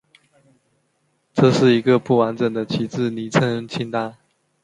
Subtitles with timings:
[1.31, 4.17] 这是一个不完整的旗帜昵称清单。